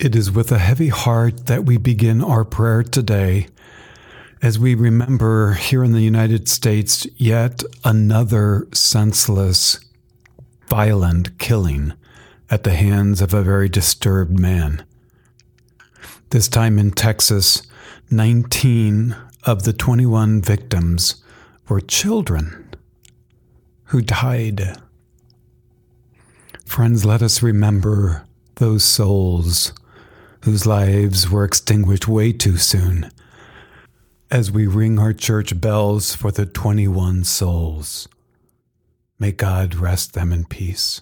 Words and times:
It 0.00 0.16
is 0.16 0.30
with 0.30 0.50
a 0.50 0.58
heavy 0.58 0.88
heart 0.88 1.46
that 1.46 1.64
we 1.64 1.76
begin 1.76 2.22
our 2.22 2.44
prayer 2.44 2.82
today 2.82 3.46
as 4.42 4.58
we 4.58 4.74
remember 4.74 5.52
here 5.54 5.84
in 5.84 5.92
the 5.92 6.00
United 6.00 6.48
States 6.48 7.06
yet 7.16 7.62
another 7.84 8.66
senseless, 8.74 9.78
violent 10.66 11.38
killing 11.38 11.92
at 12.50 12.64
the 12.64 12.74
hands 12.74 13.22
of 13.22 13.32
a 13.32 13.44
very 13.44 13.68
disturbed 13.68 14.36
man. 14.36 14.84
This 16.30 16.48
time 16.48 16.76
in 16.76 16.90
Texas, 16.90 17.62
19 18.10 19.14
of 19.44 19.62
the 19.62 19.72
21 19.72 20.42
victims 20.42 21.22
were 21.68 21.80
children 21.80 22.74
who 23.84 24.02
died. 24.02 24.76
Friends, 26.66 27.04
let 27.04 27.22
us 27.22 27.44
remember 27.44 28.26
those 28.56 28.84
souls 28.84 29.72
whose 30.44 30.66
lives 30.66 31.30
were 31.30 31.42
extinguished 31.42 32.06
way 32.06 32.30
too 32.30 32.58
soon 32.58 33.10
as 34.30 34.50
we 34.50 34.66
ring 34.66 34.98
our 34.98 35.14
church 35.14 35.58
bells 35.58 36.14
for 36.14 36.30
the 36.30 36.44
21 36.44 37.24
souls. 37.24 38.08
May 39.18 39.32
God 39.32 39.74
rest 39.74 40.12
them 40.12 40.34
in 40.34 40.44
peace. 40.44 41.00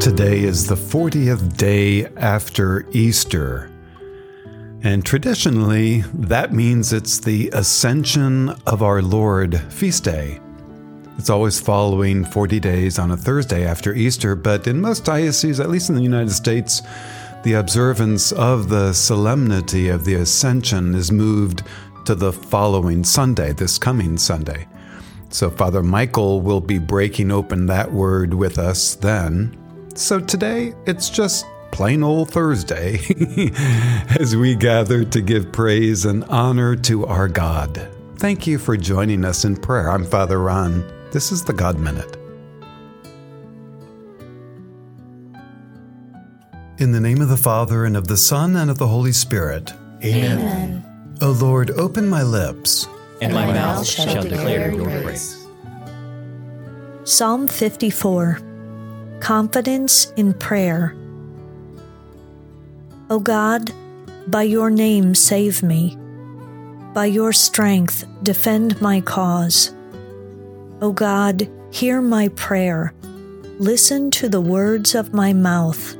Today 0.00 0.44
is 0.44 0.64
the 0.64 0.76
40th 0.76 1.56
day 1.56 2.06
after 2.16 2.86
Easter. 2.92 3.68
And 4.84 5.04
traditionally, 5.04 6.02
that 6.14 6.52
means 6.52 6.92
it's 6.92 7.18
the 7.18 7.50
Ascension 7.52 8.50
of 8.64 8.80
our 8.80 9.02
Lord 9.02 9.60
feast 9.72 10.04
day. 10.04 10.38
It's 11.18 11.30
always 11.30 11.60
following 11.60 12.24
40 12.24 12.60
days 12.60 13.00
on 13.00 13.10
a 13.10 13.16
Thursday 13.16 13.66
after 13.66 13.92
Easter, 13.92 14.36
but 14.36 14.68
in 14.68 14.80
most 14.80 15.04
dioceses, 15.04 15.58
at 15.58 15.68
least 15.68 15.88
in 15.90 15.96
the 15.96 16.02
United 16.02 16.32
States, 16.32 16.80
the 17.42 17.54
observance 17.54 18.30
of 18.30 18.68
the 18.68 18.92
solemnity 18.92 19.88
of 19.88 20.04
the 20.04 20.14
Ascension 20.14 20.94
is 20.94 21.10
moved 21.10 21.64
to 22.04 22.14
the 22.14 22.32
following 22.32 23.02
Sunday, 23.02 23.52
this 23.52 23.78
coming 23.78 24.16
Sunday. 24.16 24.68
So 25.30 25.50
Father 25.50 25.82
Michael 25.82 26.40
will 26.40 26.60
be 26.60 26.78
breaking 26.78 27.32
open 27.32 27.66
that 27.66 27.92
word 27.92 28.32
with 28.32 28.60
us 28.60 28.94
then. 28.94 29.56
So 29.98 30.20
today, 30.20 30.74
it's 30.86 31.10
just 31.10 31.44
plain 31.72 32.04
old 32.04 32.30
Thursday 32.30 33.00
as 34.20 34.36
we 34.36 34.54
gather 34.54 35.04
to 35.04 35.20
give 35.20 35.50
praise 35.50 36.04
and 36.04 36.22
honor 36.26 36.76
to 36.76 37.04
our 37.04 37.26
God. 37.26 37.90
Thank 38.14 38.46
you 38.46 38.58
for 38.58 38.76
joining 38.76 39.24
us 39.24 39.44
in 39.44 39.56
prayer. 39.56 39.90
I'm 39.90 40.04
Father 40.04 40.38
Ron. 40.38 40.84
This 41.10 41.32
is 41.32 41.42
the 41.42 41.52
God 41.52 41.80
Minute. 41.80 42.16
In 46.78 46.92
the 46.92 47.00
name 47.00 47.20
of 47.20 47.28
the 47.28 47.36
Father, 47.36 47.84
and 47.84 47.96
of 47.96 48.06
the 48.06 48.16
Son, 48.16 48.54
and 48.54 48.70
of 48.70 48.78
the 48.78 48.86
Holy 48.86 49.12
Spirit. 49.12 49.72
Amen. 50.04 51.16
O 51.20 51.32
Lord, 51.32 51.72
open 51.72 52.08
my 52.08 52.22
lips, 52.22 52.86
And 53.20 53.34
my 53.34 53.46
mouth 53.46 53.84
shall 53.84 54.22
declare 54.22 54.70
your 54.70 55.02
praise. 55.02 55.44
Psalm 57.02 57.48
54 57.48 58.47
Confidence 59.20 60.12
in 60.16 60.32
Prayer. 60.34 60.94
O 63.10 63.18
God, 63.18 63.72
by 64.26 64.42
your 64.42 64.70
name 64.70 65.14
save 65.14 65.62
me. 65.62 65.96
By 66.94 67.06
your 67.06 67.32
strength 67.32 68.04
defend 68.22 68.80
my 68.80 69.00
cause. 69.00 69.74
O 70.80 70.92
God, 70.92 71.48
hear 71.70 72.00
my 72.00 72.28
prayer. 72.28 72.94
Listen 73.58 74.10
to 74.12 74.28
the 74.28 74.40
words 74.40 74.94
of 74.94 75.12
my 75.12 75.32
mouth. 75.32 75.96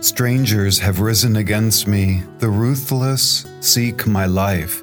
Strangers 0.00 0.78
have 0.78 1.00
risen 1.00 1.36
against 1.36 1.86
me, 1.86 2.22
the 2.38 2.48
ruthless 2.48 3.46
seek 3.60 4.06
my 4.06 4.26
life. 4.26 4.82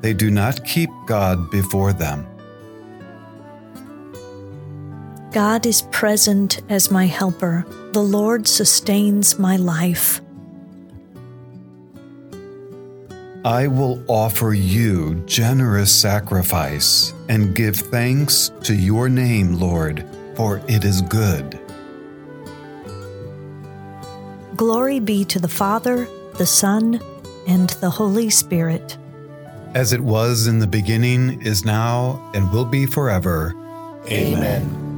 They 0.00 0.12
do 0.12 0.30
not 0.30 0.64
keep 0.64 0.90
God 1.06 1.50
before 1.50 1.92
them. 1.92 2.26
God 5.32 5.64
is 5.64 5.82
present 5.92 6.60
as 6.68 6.90
my 6.90 7.06
helper. 7.06 7.64
The 7.92 8.02
Lord 8.02 8.48
sustains 8.48 9.38
my 9.38 9.56
life. 9.56 10.20
I 13.44 13.68
will 13.68 14.04
offer 14.08 14.52
you 14.52 15.14
generous 15.26 15.94
sacrifice 15.94 17.14
and 17.28 17.54
give 17.54 17.76
thanks 17.76 18.50
to 18.64 18.74
your 18.74 19.08
name, 19.08 19.54
Lord, 19.54 20.04
for 20.34 20.60
it 20.66 20.84
is 20.84 21.00
good. 21.02 21.58
Glory 24.56 24.98
be 24.98 25.24
to 25.26 25.38
the 25.38 25.48
Father, 25.48 26.08
the 26.38 26.44
Son, 26.44 27.00
and 27.46 27.70
the 27.80 27.88
Holy 27.88 28.30
Spirit. 28.30 28.98
As 29.74 29.92
it 29.92 30.00
was 30.00 30.48
in 30.48 30.58
the 30.58 30.66
beginning, 30.66 31.40
is 31.40 31.64
now, 31.64 32.20
and 32.34 32.50
will 32.52 32.64
be 32.64 32.84
forever. 32.84 33.54
Amen. 34.10 34.89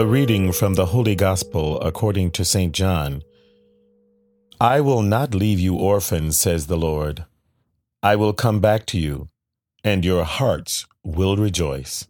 A 0.00 0.06
reading 0.06 0.50
from 0.52 0.76
the 0.76 0.86
Holy 0.86 1.14
Gospel 1.14 1.78
according 1.82 2.30
to 2.30 2.42
St. 2.42 2.72
John. 2.72 3.22
I 4.58 4.80
will 4.80 5.02
not 5.02 5.34
leave 5.34 5.60
you 5.60 5.74
orphans, 5.74 6.38
says 6.38 6.68
the 6.68 6.78
Lord. 6.78 7.26
I 8.02 8.16
will 8.16 8.32
come 8.32 8.60
back 8.60 8.86
to 8.86 8.98
you, 8.98 9.28
and 9.84 10.02
your 10.02 10.24
hearts 10.24 10.86
will 11.04 11.36
rejoice. 11.36 12.08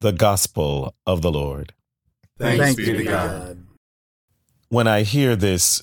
The 0.00 0.12
Gospel 0.12 0.94
of 1.04 1.22
the 1.22 1.32
Lord. 1.32 1.72
Thanks, 2.38 2.76
be 2.76 2.84
to 2.84 3.02
God. 3.02 3.66
When 4.68 4.86
I 4.86 5.02
hear 5.02 5.34
this 5.34 5.82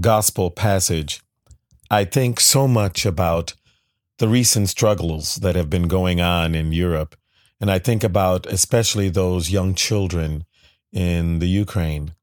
Gospel 0.00 0.52
passage, 0.52 1.22
I 1.90 2.04
think 2.04 2.38
so 2.38 2.68
much 2.68 3.04
about 3.04 3.54
the 4.18 4.28
recent 4.28 4.68
struggles 4.68 5.40
that 5.42 5.56
have 5.56 5.68
been 5.68 5.88
going 5.88 6.20
on 6.20 6.54
in 6.54 6.70
Europe 6.70 7.16
and 7.60 7.70
I 7.70 7.78
think 7.78 8.04
about 8.04 8.46
especially 8.46 9.08
those 9.08 9.50
young 9.50 9.74
children 9.74 10.44
in 10.92 11.38
the 11.38 11.48
Ukraine. 11.48 12.14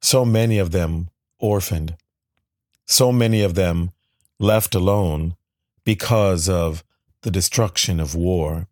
So 0.00 0.24
many 0.24 0.58
of 0.58 0.70
them 0.70 1.10
orphaned. 1.38 1.96
So 2.86 3.12
many 3.12 3.42
of 3.42 3.54
them 3.54 3.90
left 4.38 4.74
alone 4.74 5.36
because 5.84 6.48
of 6.48 6.84
the 7.22 7.30
destruction 7.30 8.00
of 8.00 8.14
war. 8.14 8.66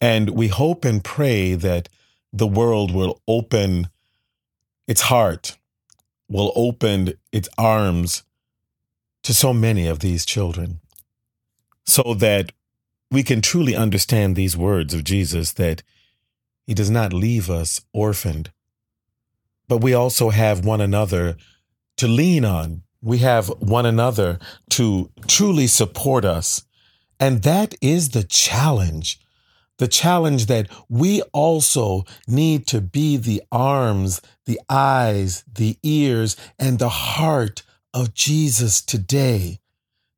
And 0.00 0.30
we 0.30 0.48
hope 0.48 0.84
and 0.84 1.02
pray 1.02 1.54
that 1.54 1.88
the 2.32 2.46
world 2.46 2.92
will 2.92 3.20
open 3.26 3.88
its 4.86 5.02
heart, 5.02 5.56
will 6.28 6.52
open 6.54 7.14
its 7.32 7.48
arms 7.56 8.22
to 9.22 9.34
so 9.34 9.52
many 9.52 9.86
of 9.86 10.00
these 10.00 10.24
children 10.24 10.80
so 11.84 12.14
that 12.14 12.52
we 13.10 13.22
can 13.22 13.40
truly 13.40 13.74
understand 13.74 14.34
these 14.34 14.56
words 14.56 14.92
of 14.92 15.04
Jesus 15.04 15.52
that 15.54 15.82
he 16.66 16.74
does 16.74 16.90
not 16.90 17.12
leave 17.12 17.48
us 17.48 17.80
orphaned, 17.92 18.50
but 19.68 19.78
we 19.78 19.94
also 19.94 20.30
have 20.30 20.64
one 20.64 20.80
another 20.80 21.36
to 21.96 22.08
lean 22.08 22.44
on. 22.44 22.82
We 23.02 23.18
have 23.18 23.48
one 23.60 23.86
another 23.86 24.38
to 24.70 25.10
truly 25.28 25.66
support 25.66 26.24
us. 26.24 26.64
And 27.20 27.42
that 27.42 27.74
is 27.80 28.10
the 28.10 28.24
challenge. 28.24 29.20
The 29.78 29.88
challenge 29.88 30.46
that 30.46 30.68
we 30.88 31.22
also 31.32 32.04
need 32.26 32.66
to 32.68 32.80
be 32.80 33.16
the 33.16 33.42
arms, 33.52 34.20
the 34.46 34.60
eyes, 34.68 35.44
the 35.52 35.78
ears, 35.82 36.36
and 36.58 36.78
the 36.78 36.88
heart 36.88 37.62
of 37.94 38.14
Jesus 38.14 38.80
today. 38.82 39.60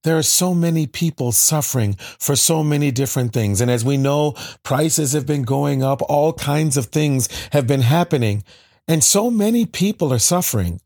There 0.08 0.16
are 0.16 0.22
so 0.22 0.54
many 0.54 0.86
people 0.86 1.32
suffering 1.32 1.92
for 2.18 2.34
so 2.34 2.64
many 2.64 2.90
different 2.90 3.34
things. 3.34 3.60
And 3.60 3.70
as 3.70 3.84
we 3.84 3.98
know, 3.98 4.32
prices 4.62 5.12
have 5.12 5.26
been 5.26 5.42
going 5.42 5.82
up, 5.82 6.00
all 6.08 6.32
kinds 6.32 6.78
of 6.78 6.86
things 6.86 7.28
have 7.52 7.66
been 7.66 7.82
happening, 7.82 8.42
and 8.88 9.04
so 9.04 9.30
many 9.30 9.66
people 9.66 10.10
are 10.10 10.18
suffering. 10.18 10.80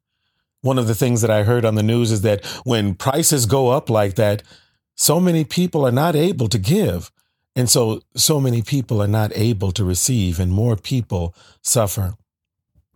One 0.63 0.77
of 0.77 0.89
the 0.89 0.97
things 0.97 1.21
that 1.21 1.31
I 1.31 1.45
heard 1.45 1.65
on 1.65 1.77
the 1.77 1.85
news 1.85 2.11
is 2.11 2.23
that 2.23 2.45
when 2.65 2.97
prices 2.97 3.47
go 3.47 3.69
up 3.69 3.89
like 3.89 4.17
that, 4.17 4.43
so 4.97 5.21
many 5.21 5.45
people 5.45 5.87
are 5.87 5.93
not 5.93 6.17
able 6.17 6.49
to 6.49 6.59
give. 6.59 7.13
And 7.55 7.71
so, 7.71 8.01
so 8.17 8.41
many 8.41 8.61
people 8.61 9.01
are 9.01 9.07
not 9.21 9.31
able 9.37 9.71
to 9.71 9.85
receive, 9.85 10.41
and 10.41 10.51
more 10.51 10.75
people 10.75 11.33
suffer. 11.61 12.15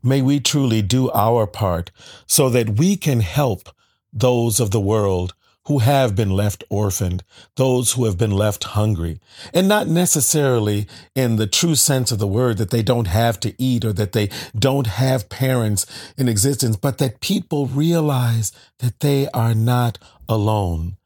May 0.03 0.23
we 0.23 0.41
truly 0.41 0.83
do 0.83 1.09
our 1.13 1.47
part 1.47 1.93
so 2.27 2.49
that 2.49 2.81
we 2.81 2.97
can 2.97 3.21
help 3.21 3.69
those 4.13 4.59
of 4.59 4.73
the 4.73 4.81
world 4.81 5.33
who 5.67 5.79
have 5.81 6.15
been 6.15 6.31
left 6.31 6.63
orphaned, 6.71 7.25
those 7.57 7.93
who 7.93 8.05
have 8.05 8.17
been 8.17 8.31
left 8.31 8.65
hungry, 8.65 9.19
and 9.53 9.67
not 9.69 9.89
necessarily 9.89 10.87
in 11.15 11.37
the 11.37 11.47
true 11.47 11.75
sense 11.75 12.13
of 12.13 12.19
the 12.19 12.27
word 12.27 12.59
that 12.59 12.71
they 12.71 12.83
don't 12.83 13.09
have 13.09 13.39
to 13.41 13.55
eat 13.63 13.85
or 13.85 13.93
that 13.93 14.13
they 14.13 14.29
don't 14.57 14.87
have 14.87 15.29
parents 15.29 15.85
in 16.17 16.29
existence, 16.29 16.77
but 16.77 16.99
that 16.99 17.21
people 17.21 17.67
realize 17.67 18.53
that 18.79 19.01
they 19.01 19.29
are 19.31 19.55
not 19.55 19.99
alone. 20.29 20.97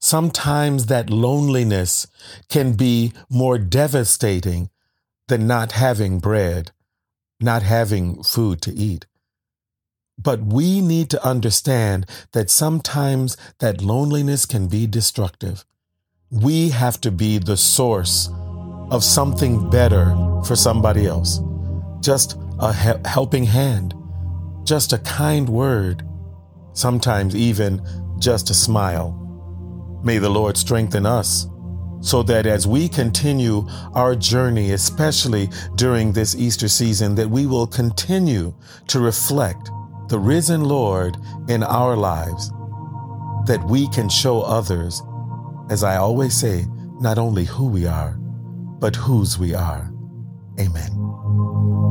Sometimes 0.00 0.86
that 0.86 1.10
loneliness 1.10 2.06
can 2.48 2.72
be 2.72 3.12
more 3.30 3.58
devastating 3.58 4.70
than 5.28 5.46
not 5.46 5.72
having 5.72 6.18
bread, 6.18 6.72
not 7.40 7.62
having 7.62 8.22
food 8.22 8.60
to 8.62 8.72
eat. 8.72 9.06
But 10.18 10.42
we 10.42 10.80
need 10.80 11.10
to 11.10 11.24
understand 11.24 12.06
that 12.32 12.50
sometimes 12.50 13.36
that 13.60 13.82
loneliness 13.82 14.46
can 14.46 14.66
be 14.66 14.86
destructive. 14.86 15.64
We 16.30 16.70
have 16.70 17.00
to 17.02 17.10
be 17.10 17.38
the 17.38 17.56
source 17.56 18.28
of 18.90 19.04
something 19.04 19.70
better 19.70 20.14
for 20.44 20.56
somebody 20.56 21.06
else. 21.06 21.40
Just 22.00 22.36
a 22.58 22.72
he- 22.72 23.08
helping 23.08 23.44
hand, 23.44 23.94
just 24.64 24.92
a 24.92 24.98
kind 24.98 25.48
word, 25.48 26.02
sometimes 26.72 27.36
even 27.36 27.80
just 28.18 28.50
a 28.50 28.54
smile. 28.54 29.14
May 30.02 30.18
the 30.18 30.30
Lord 30.30 30.56
strengthen 30.56 31.06
us 31.06 31.46
so 32.00 32.22
that 32.24 32.46
as 32.46 32.66
we 32.66 32.88
continue 32.88 33.66
our 33.94 34.14
journey, 34.14 34.72
especially 34.72 35.48
during 35.74 36.12
this 36.12 36.34
Easter 36.36 36.68
season, 36.68 37.14
that 37.16 37.28
we 37.28 37.46
will 37.46 37.66
continue 37.66 38.54
to 38.86 39.00
reflect 39.00 39.70
the 40.08 40.18
risen 40.18 40.64
Lord 40.64 41.16
in 41.48 41.62
our 41.62 41.96
lives, 41.96 42.50
that 43.46 43.64
we 43.68 43.88
can 43.88 44.08
show 44.08 44.42
others, 44.42 45.02
as 45.70 45.84
I 45.84 45.96
always 45.96 46.34
say, 46.34 46.66
not 47.00 47.18
only 47.18 47.44
who 47.44 47.68
we 47.68 47.86
are, 47.86 48.12
but 48.80 48.96
whose 48.96 49.38
we 49.38 49.54
are. 49.54 49.92
Amen. 50.58 51.87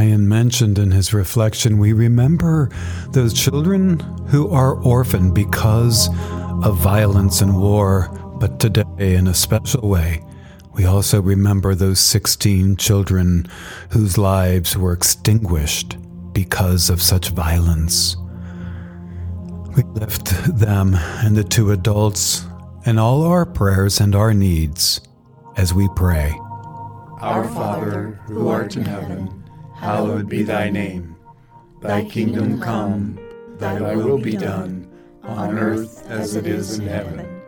Brian 0.00 0.26
mentioned 0.26 0.78
in 0.78 0.90
his 0.90 1.12
reflection, 1.12 1.76
we 1.76 1.92
remember 1.92 2.70
those 3.10 3.34
children 3.34 4.00
who 4.28 4.48
are 4.48 4.82
orphaned 4.82 5.34
because 5.34 6.08
of 6.64 6.78
violence 6.78 7.42
and 7.42 7.60
war, 7.60 8.08
but 8.40 8.58
today, 8.58 9.14
in 9.14 9.26
a 9.26 9.34
special 9.34 9.86
way, 9.86 10.24
we 10.72 10.86
also 10.86 11.20
remember 11.20 11.74
those 11.74 12.00
16 12.00 12.76
children 12.76 13.46
whose 13.90 14.16
lives 14.16 14.74
were 14.74 14.94
extinguished 14.94 15.98
because 16.32 16.88
of 16.88 17.02
such 17.02 17.28
violence. 17.28 18.16
We 19.76 19.82
lift 19.82 20.28
them 20.58 20.94
and 20.94 21.36
the 21.36 21.44
two 21.44 21.72
adults 21.72 22.46
and 22.86 22.98
all 22.98 23.22
our 23.24 23.44
prayers 23.44 24.00
and 24.00 24.14
our 24.14 24.32
needs 24.32 25.02
as 25.58 25.74
we 25.74 25.90
pray. 25.94 26.34
Our 27.20 27.46
Father, 27.50 28.18
who 28.24 28.48
art 28.48 28.76
in 28.76 28.86
heaven, 28.86 29.39
hallowed 29.80 30.28
be 30.28 30.42
thy 30.42 30.68
name. 30.68 31.16
Thy 31.80 32.04
kingdom 32.04 32.60
come, 32.60 33.18
thy 33.56 33.96
will 33.96 34.18
be 34.18 34.36
done, 34.36 34.86
on 35.22 35.58
earth 35.58 36.06
as 36.06 36.36
it 36.36 36.46
is 36.46 36.78
in 36.78 36.86
heaven. 36.86 37.40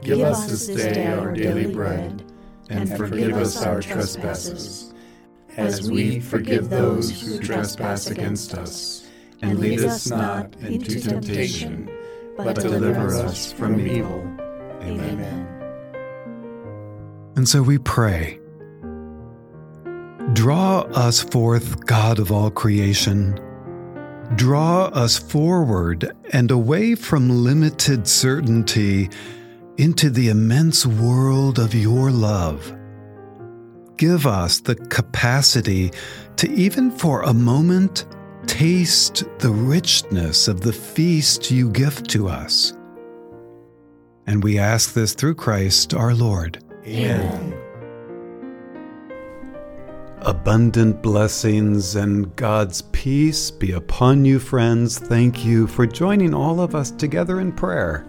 Give 0.00 0.20
us 0.20 0.46
this 0.46 0.66
day 0.66 1.06
our 1.12 1.32
daily 1.32 1.70
bread, 1.70 2.24
and 2.70 2.96
forgive 2.96 3.36
us 3.36 3.62
our 3.62 3.82
trespasses, 3.82 4.94
as 5.56 5.90
we 5.90 6.20
forgive 6.20 6.70
those 6.70 7.20
who 7.20 7.38
trespass 7.40 8.06
against 8.06 8.54
us. 8.54 9.06
And 9.42 9.58
lead 9.58 9.80
us 9.80 10.08
not 10.08 10.56
into 10.62 10.98
temptation, 10.98 11.90
but 12.38 12.56
deliver 12.56 13.14
us 13.16 13.52
from 13.52 13.78
evil. 13.78 14.22
Amen. 14.80 15.46
And 17.36 17.46
so 17.46 17.62
we 17.62 17.76
pray. 17.76 18.40
Draw 20.36 20.80
us 20.92 21.22
forth, 21.22 21.86
God 21.86 22.18
of 22.18 22.30
all 22.30 22.50
creation. 22.50 23.40
Draw 24.34 24.84
us 24.88 25.18
forward 25.18 26.12
and 26.34 26.50
away 26.50 26.94
from 26.94 27.42
limited 27.42 28.06
certainty 28.06 29.08
into 29.78 30.10
the 30.10 30.28
immense 30.28 30.84
world 30.84 31.58
of 31.58 31.74
your 31.74 32.10
love. 32.10 32.70
Give 33.96 34.26
us 34.26 34.60
the 34.60 34.74
capacity 34.74 35.90
to, 36.36 36.52
even 36.52 36.90
for 36.90 37.22
a 37.22 37.32
moment, 37.32 38.04
taste 38.46 39.24
the 39.38 39.50
richness 39.50 40.48
of 40.48 40.60
the 40.60 40.72
feast 40.72 41.50
you 41.50 41.70
give 41.70 42.06
to 42.08 42.28
us. 42.28 42.74
And 44.26 44.44
we 44.44 44.58
ask 44.58 44.92
this 44.92 45.14
through 45.14 45.36
Christ 45.36 45.94
our 45.94 46.14
Lord. 46.14 46.62
Amen. 46.84 47.65
Abundant 50.26 51.02
blessings 51.02 51.94
and 51.94 52.34
God's 52.34 52.82
peace 52.82 53.48
be 53.48 53.70
upon 53.70 54.24
you, 54.24 54.40
friends. 54.40 54.98
Thank 54.98 55.44
you 55.44 55.68
for 55.68 55.86
joining 55.86 56.34
all 56.34 56.60
of 56.60 56.74
us 56.74 56.90
together 56.90 57.38
in 57.38 57.52
prayer. 57.52 58.04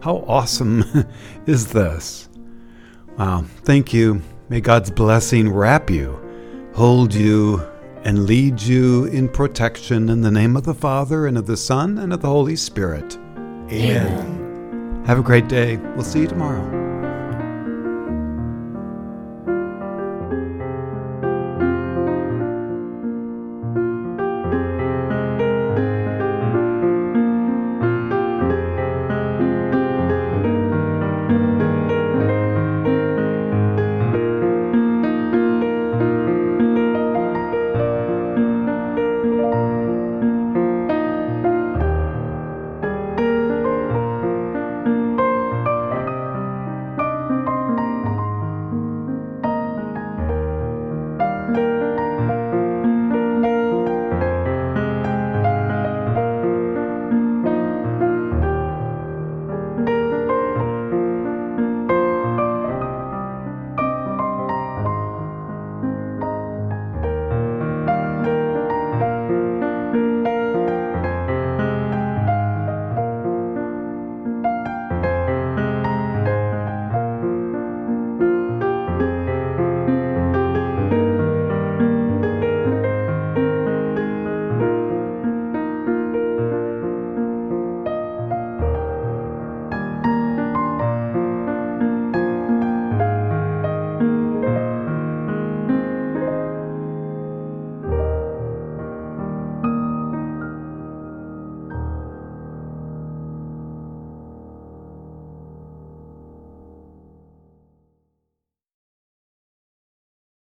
How 0.00 0.24
awesome 0.26 0.82
is 1.46 1.68
this? 1.68 2.28
Wow, 3.16 3.44
thank 3.62 3.92
you. 3.92 4.20
May 4.48 4.60
God's 4.60 4.90
blessing 4.90 5.48
wrap 5.48 5.90
you, 5.90 6.18
hold 6.74 7.14
you, 7.14 7.64
and 8.02 8.26
lead 8.26 8.60
you 8.60 9.04
in 9.04 9.28
protection 9.28 10.08
in 10.08 10.22
the 10.22 10.30
name 10.32 10.56
of 10.56 10.64
the 10.64 10.74
Father, 10.74 11.28
and 11.28 11.38
of 11.38 11.46
the 11.46 11.56
Son, 11.56 11.98
and 11.98 12.12
of 12.12 12.20
the 12.20 12.28
Holy 12.28 12.56
Spirit. 12.56 13.16
Amen. 13.70 15.04
Have 15.06 15.20
a 15.20 15.22
great 15.22 15.46
day. 15.46 15.76
We'll 15.76 16.02
see 16.02 16.22
you 16.22 16.26
tomorrow. 16.26 16.89